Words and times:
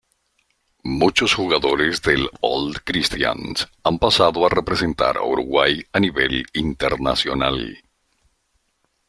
Muchos 0.83 1.35
jugadores 1.35 2.01
del 2.01 2.27
Old 2.39 2.77
Christians 2.83 3.67
han 3.83 3.99
pasado 3.99 4.43
a 4.43 4.49
representar 4.49 5.17
a 5.17 5.21
Uruguay 5.21 5.79
a 5.93 5.99
nivel 5.99 6.43
internacional. 6.53 7.77